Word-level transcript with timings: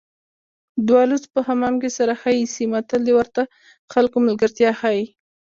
دوه 0.87 1.01
لوڅ 1.09 1.23
په 1.33 1.39
حمام 1.47 1.75
کې 1.81 1.89
سره 1.97 2.13
ښه 2.21 2.31
ایسي 2.39 2.65
متل 2.73 3.01
د 3.05 3.09
ورته 3.19 3.41
خلکو 3.93 4.17
ملګرتیا 4.27 4.71
ښيي 4.79 5.05